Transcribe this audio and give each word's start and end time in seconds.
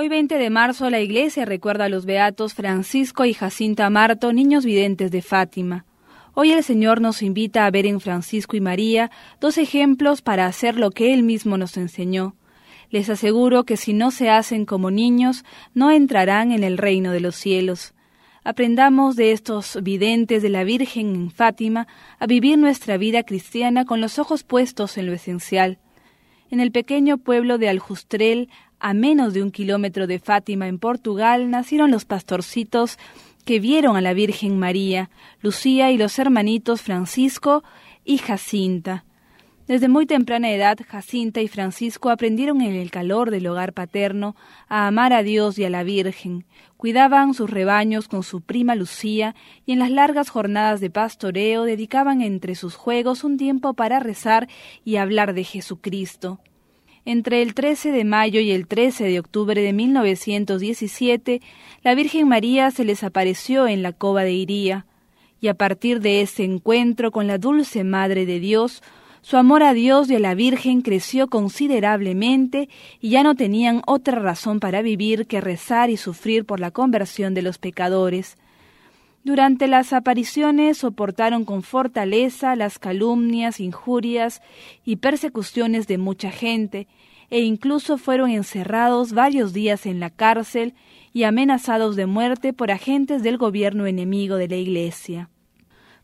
Hoy 0.00 0.08
20 0.08 0.38
de 0.38 0.48
marzo 0.48 0.90
la 0.90 1.00
iglesia 1.00 1.44
recuerda 1.44 1.86
a 1.86 1.88
los 1.88 2.06
beatos 2.06 2.54
Francisco 2.54 3.24
y 3.24 3.34
Jacinta 3.34 3.90
Marto, 3.90 4.32
niños 4.32 4.64
videntes 4.64 5.10
de 5.10 5.22
Fátima. 5.22 5.86
Hoy 6.34 6.52
el 6.52 6.62
Señor 6.62 7.00
nos 7.00 7.20
invita 7.20 7.66
a 7.66 7.70
ver 7.72 7.84
en 7.84 7.98
Francisco 7.98 8.56
y 8.56 8.60
María 8.60 9.10
dos 9.40 9.58
ejemplos 9.58 10.22
para 10.22 10.46
hacer 10.46 10.76
lo 10.76 10.92
que 10.92 11.12
Él 11.12 11.24
mismo 11.24 11.58
nos 11.58 11.76
enseñó. 11.76 12.36
Les 12.90 13.10
aseguro 13.10 13.64
que 13.64 13.76
si 13.76 13.92
no 13.92 14.12
se 14.12 14.30
hacen 14.30 14.66
como 14.66 14.92
niños, 14.92 15.44
no 15.74 15.90
entrarán 15.90 16.52
en 16.52 16.62
el 16.62 16.78
reino 16.78 17.10
de 17.10 17.18
los 17.18 17.34
cielos. 17.34 17.92
Aprendamos 18.44 19.16
de 19.16 19.32
estos 19.32 19.82
videntes 19.82 20.44
de 20.44 20.48
la 20.48 20.62
Virgen 20.62 21.12
en 21.16 21.30
Fátima 21.32 21.88
a 22.20 22.28
vivir 22.28 22.56
nuestra 22.56 22.98
vida 22.98 23.24
cristiana 23.24 23.84
con 23.84 24.00
los 24.00 24.20
ojos 24.20 24.44
puestos 24.44 24.96
en 24.96 25.06
lo 25.06 25.12
esencial. 25.12 25.80
En 26.50 26.60
el 26.60 26.72
pequeño 26.72 27.18
pueblo 27.18 27.58
de 27.58 27.68
Aljustrel, 27.68 28.48
a 28.80 28.94
menos 28.94 29.34
de 29.34 29.42
un 29.42 29.50
kilómetro 29.50 30.06
de 30.06 30.18
Fátima 30.18 30.68
en 30.68 30.78
Portugal, 30.78 31.50
nacieron 31.50 31.90
los 31.90 32.04
pastorcitos 32.04 32.98
que 33.44 33.60
vieron 33.60 33.96
a 33.96 34.00
la 34.00 34.12
Virgen 34.12 34.58
María, 34.58 35.10
Lucía 35.40 35.90
y 35.90 35.98
los 35.98 36.18
hermanitos 36.18 36.82
Francisco 36.82 37.64
y 38.04 38.18
Jacinta. 38.18 39.04
Desde 39.68 39.88
muy 39.88 40.06
temprana 40.06 40.50
edad, 40.50 40.78
Jacinta 40.86 41.42
y 41.42 41.48
Francisco 41.48 42.08
aprendieron 42.08 42.62
en 42.62 42.74
el 42.74 42.90
calor 42.90 43.30
del 43.30 43.46
hogar 43.46 43.74
paterno 43.74 44.34
a 44.66 44.86
amar 44.86 45.12
a 45.12 45.22
Dios 45.22 45.58
y 45.58 45.64
a 45.64 45.70
la 45.70 45.82
Virgen, 45.82 46.46
cuidaban 46.78 47.34
sus 47.34 47.50
rebaños 47.50 48.08
con 48.08 48.22
su 48.22 48.40
prima 48.40 48.74
Lucía 48.74 49.34
y 49.66 49.72
en 49.72 49.78
las 49.78 49.90
largas 49.90 50.30
jornadas 50.30 50.80
de 50.80 50.88
pastoreo 50.88 51.64
dedicaban 51.64 52.22
entre 52.22 52.54
sus 52.54 52.76
juegos 52.76 53.24
un 53.24 53.36
tiempo 53.36 53.74
para 53.74 54.00
rezar 54.00 54.48
y 54.86 54.96
hablar 54.96 55.34
de 55.34 55.44
Jesucristo. 55.44 56.40
Entre 57.04 57.42
el 57.42 57.54
13 57.54 57.92
de 57.92 58.04
mayo 58.04 58.40
y 58.40 58.50
el 58.50 58.66
13 58.66 59.04
de 59.04 59.20
octubre 59.20 59.60
de 59.60 59.72
1917, 59.72 61.40
la 61.82 61.94
Virgen 61.94 62.28
María 62.28 62.70
se 62.70 62.84
les 62.84 63.02
apareció 63.04 63.66
en 63.66 63.82
la 63.82 63.92
cova 63.92 64.24
de 64.24 64.32
Iría, 64.32 64.86
y 65.40 65.48
a 65.48 65.54
partir 65.54 66.00
de 66.00 66.20
ese 66.20 66.44
encuentro 66.44 67.10
con 67.12 67.26
la 67.26 67.38
dulce 67.38 67.84
Madre 67.84 68.26
de 68.26 68.40
Dios, 68.40 68.82
su 69.20 69.36
amor 69.36 69.62
a 69.62 69.74
Dios 69.74 70.10
y 70.10 70.16
a 70.16 70.20
la 70.20 70.34
Virgen 70.34 70.80
creció 70.80 71.28
considerablemente 71.28 72.68
y 73.00 73.10
ya 73.10 73.22
no 73.22 73.34
tenían 73.34 73.82
otra 73.86 74.18
razón 74.18 74.60
para 74.60 74.80
vivir 74.80 75.26
que 75.26 75.40
rezar 75.40 75.90
y 75.90 75.96
sufrir 75.96 76.44
por 76.44 76.60
la 76.60 76.70
conversión 76.70 77.34
de 77.34 77.42
los 77.42 77.58
pecadores. 77.58 78.36
Durante 79.28 79.68
las 79.68 79.92
apariciones 79.92 80.78
soportaron 80.78 81.44
con 81.44 81.62
fortaleza 81.62 82.56
las 82.56 82.78
calumnias, 82.78 83.60
injurias 83.60 84.40
y 84.86 84.96
persecuciones 84.96 85.86
de 85.86 85.98
mucha 85.98 86.30
gente, 86.30 86.88
e 87.28 87.40
incluso 87.40 87.98
fueron 87.98 88.30
encerrados 88.30 89.12
varios 89.12 89.52
días 89.52 89.84
en 89.84 90.00
la 90.00 90.08
cárcel 90.08 90.72
y 91.12 91.24
amenazados 91.24 91.94
de 91.94 92.06
muerte 92.06 92.54
por 92.54 92.70
agentes 92.70 93.22
del 93.22 93.36
gobierno 93.36 93.86
enemigo 93.86 94.36
de 94.36 94.48
la 94.48 94.56
Iglesia. 94.56 95.28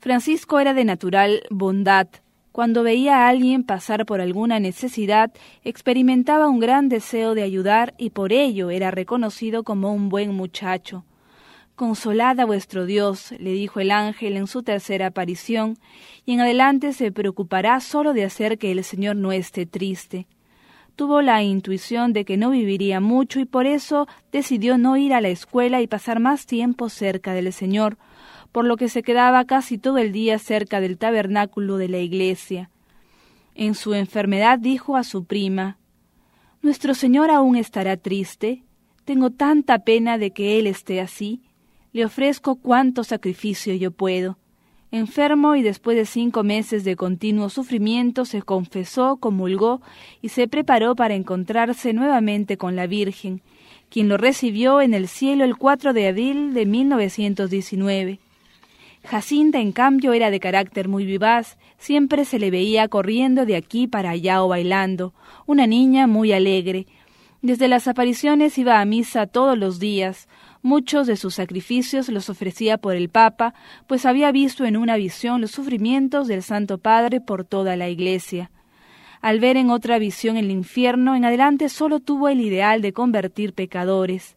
Francisco 0.00 0.58
era 0.58 0.74
de 0.74 0.84
natural 0.84 1.44
bondad. 1.48 2.08
Cuando 2.50 2.82
veía 2.82 3.18
a 3.18 3.28
alguien 3.28 3.62
pasar 3.62 4.04
por 4.04 4.20
alguna 4.20 4.58
necesidad, 4.58 5.32
experimentaba 5.62 6.48
un 6.48 6.58
gran 6.58 6.88
deseo 6.88 7.36
de 7.36 7.44
ayudar 7.44 7.94
y 7.98 8.10
por 8.10 8.32
ello 8.32 8.70
era 8.70 8.90
reconocido 8.90 9.62
como 9.62 9.94
un 9.94 10.08
buen 10.08 10.34
muchacho. 10.34 11.04
Consolad 11.74 12.38
a 12.38 12.44
vuestro 12.44 12.84
Dios, 12.84 13.32
le 13.38 13.52
dijo 13.52 13.80
el 13.80 13.90
ángel 13.90 14.36
en 14.36 14.46
su 14.46 14.62
tercera 14.62 15.06
aparición, 15.06 15.78
y 16.26 16.34
en 16.34 16.40
adelante 16.40 16.92
se 16.92 17.10
preocupará 17.10 17.80
solo 17.80 18.12
de 18.12 18.24
hacer 18.24 18.58
que 18.58 18.70
el 18.72 18.84
Señor 18.84 19.16
no 19.16 19.32
esté 19.32 19.64
triste. 19.64 20.26
Tuvo 20.96 21.22
la 21.22 21.42
intuición 21.42 22.12
de 22.12 22.26
que 22.26 22.36
no 22.36 22.50
viviría 22.50 23.00
mucho 23.00 23.40
y 23.40 23.46
por 23.46 23.66
eso 23.66 24.06
decidió 24.30 24.76
no 24.76 24.98
ir 24.98 25.14
a 25.14 25.22
la 25.22 25.30
escuela 25.30 25.80
y 25.80 25.86
pasar 25.86 26.20
más 26.20 26.44
tiempo 26.44 26.90
cerca 26.90 27.32
del 27.32 27.50
Señor, 27.52 27.96
por 28.52 28.66
lo 28.66 28.76
que 28.76 28.90
se 28.90 29.02
quedaba 29.02 29.46
casi 29.46 29.78
todo 29.78 29.96
el 29.96 30.12
día 30.12 30.38
cerca 30.38 30.80
del 30.80 30.98
tabernáculo 30.98 31.78
de 31.78 31.88
la 31.88 31.98
iglesia. 31.98 32.68
En 33.54 33.74
su 33.74 33.94
enfermedad 33.94 34.58
dijo 34.58 34.96
a 34.96 35.04
su 35.04 35.24
prima 35.24 35.78
Nuestro 36.60 36.94
Señor 36.94 37.30
aún 37.30 37.56
estará 37.56 37.96
triste. 37.96 38.62
Tengo 39.06 39.30
tanta 39.30 39.80
pena 39.80 40.18
de 40.18 40.30
que 40.30 40.58
Él 40.58 40.66
esté 40.66 41.00
así. 41.00 41.40
Le 41.92 42.06
ofrezco 42.06 42.56
cuanto 42.56 43.04
sacrificio 43.04 43.74
yo 43.74 43.90
puedo. 43.90 44.38
Enfermo 44.90 45.56
y 45.56 45.62
después 45.62 45.96
de 45.96 46.06
cinco 46.06 46.42
meses 46.42 46.84
de 46.84 46.96
continuo 46.96 47.50
sufrimiento 47.50 48.24
se 48.24 48.42
confesó, 48.42 49.16
comulgó 49.16 49.80
y 50.20 50.30
se 50.30 50.48
preparó 50.48 50.94
para 50.94 51.14
encontrarse 51.14 51.92
nuevamente 51.92 52.56
con 52.56 52.76
la 52.76 52.86
Virgen, 52.86 53.42
quien 53.90 54.08
lo 54.08 54.16
recibió 54.16 54.80
en 54.80 54.94
el 54.94 55.06
cielo 55.08 55.44
el 55.44 55.56
4 55.56 55.92
de 55.92 56.08
abril 56.08 56.54
de 56.54 56.66
1919. 56.66 58.20
Jacinta, 59.04 59.60
en 59.60 59.72
cambio, 59.72 60.12
era 60.12 60.30
de 60.30 60.40
carácter 60.40 60.88
muy 60.88 61.04
vivaz, 61.04 61.58
siempre 61.76 62.24
se 62.24 62.38
le 62.38 62.50
veía 62.50 62.88
corriendo 62.88 63.44
de 63.44 63.56
aquí 63.56 63.86
para 63.86 64.10
allá 64.10 64.42
o 64.42 64.48
bailando, 64.48 65.12
una 65.46 65.66
niña 65.66 66.06
muy 66.06 66.32
alegre. 66.32 66.86
Desde 67.42 67.68
las 67.68 67.88
apariciones 67.88 68.56
iba 68.56 68.80
a 68.80 68.84
misa 68.84 69.26
todos 69.26 69.58
los 69.58 69.78
días, 69.78 70.28
Muchos 70.64 71.08
de 71.08 71.16
sus 71.16 71.34
sacrificios 71.34 72.08
los 72.08 72.30
ofrecía 72.30 72.78
por 72.78 72.94
el 72.94 73.08
Papa, 73.08 73.52
pues 73.88 74.06
había 74.06 74.30
visto 74.30 74.64
en 74.64 74.76
una 74.76 74.96
visión 74.96 75.40
los 75.40 75.50
sufrimientos 75.50 76.28
del 76.28 76.44
Santo 76.44 76.78
Padre 76.78 77.20
por 77.20 77.44
toda 77.44 77.74
la 77.74 77.88
Iglesia. 77.88 78.52
Al 79.20 79.40
ver 79.40 79.56
en 79.56 79.70
otra 79.70 79.98
visión 79.98 80.36
el 80.36 80.52
infierno, 80.52 81.16
en 81.16 81.24
adelante 81.24 81.68
solo 81.68 81.98
tuvo 81.98 82.28
el 82.28 82.40
ideal 82.40 82.80
de 82.80 82.92
convertir 82.92 83.54
pecadores. 83.54 84.36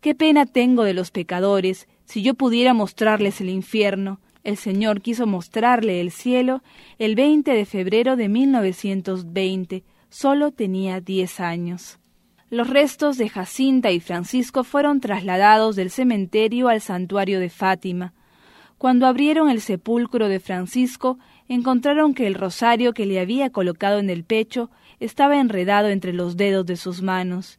Qué 0.00 0.14
pena 0.14 0.46
tengo 0.46 0.84
de 0.84 0.94
los 0.94 1.10
pecadores, 1.10 1.88
si 2.04 2.22
yo 2.22 2.34
pudiera 2.34 2.72
mostrarles 2.72 3.40
el 3.40 3.48
infierno. 3.48 4.20
El 4.44 4.56
Señor 4.56 5.00
quiso 5.00 5.26
mostrarle 5.26 6.00
el 6.00 6.12
cielo 6.12 6.62
el 6.98 7.16
20 7.16 7.50
de 7.50 7.64
febrero 7.64 8.14
de 8.14 8.28
1920. 8.28 9.82
Solo 10.08 10.52
tenía 10.52 11.00
diez 11.00 11.40
años. 11.40 11.98
Los 12.54 12.70
restos 12.70 13.18
de 13.18 13.28
Jacinta 13.28 13.90
y 13.90 13.98
Francisco 13.98 14.62
fueron 14.62 15.00
trasladados 15.00 15.74
del 15.74 15.90
cementerio 15.90 16.68
al 16.68 16.80
santuario 16.80 17.40
de 17.40 17.50
Fátima. 17.50 18.14
Cuando 18.78 19.08
abrieron 19.08 19.50
el 19.50 19.60
sepulcro 19.60 20.28
de 20.28 20.38
Francisco, 20.38 21.18
encontraron 21.48 22.14
que 22.14 22.28
el 22.28 22.36
rosario 22.36 22.94
que 22.94 23.06
le 23.06 23.18
había 23.18 23.50
colocado 23.50 23.98
en 23.98 24.08
el 24.08 24.22
pecho 24.22 24.70
estaba 25.00 25.40
enredado 25.40 25.88
entre 25.88 26.12
los 26.12 26.36
dedos 26.36 26.64
de 26.64 26.76
sus 26.76 27.02
manos. 27.02 27.58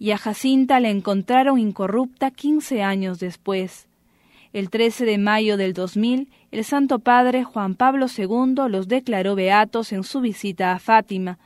Y 0.00 0.10
a 0.10 0.18
Jacinta 0.18 0.80
la 0.80 0.88
encontraron 0.88 1.60
incorrupta 1.60 2.32
quince 2.32 2.82
años 2.82 3.20
después. 3.20 3.86
El 4.52 4.68
13 4.68 5.04
de 5.04 5.18
mayo 5.18 5.56
del 5.56 5.74
2000, 5.74 6.28
el 6.50 6.64
Santo 6.64 6.98
Padre 6.98 7.44
Juan 7.44 7.76
Pablo 7.76 8.06
II 8.06 8.68
los 8.68 8.88
declaró 8.88 9.36
beatos 9.36 9.92
en 9.92 10.02
su 10.02 10.20
visita 10.20 10.72
a 10.72 10.80
Fátima, 10.80 11.38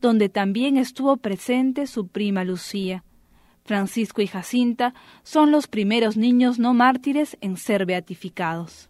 donde 0.00 0.28
también 0.28 0.76
estuvo 0.76 1.16
presente 1.16 1.86
su 1.86 2.08
prima 2.08 2.44
Lucía. 2.44 3.04
Francisco 3.64 4.22
y 4.22 4.26
Jacinta 4.26 4.94
son 5.22 5.50
los 5.50 5.66
primeros 5.66 6.16
niños 6.16 6.58
no 6.58 6.72
mártires 6.72 7.36
en 7.40 7.56
ser 7.56 7.84
beatificados. 7.84 8.88